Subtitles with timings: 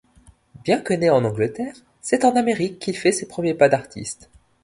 [0.63, 4.31] Bien que né en Angleterre, c'est en Amérique qu'il fait ses premiers pas d'artiste.